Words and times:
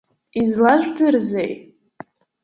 Излажәдырзеи? 0.41 1.53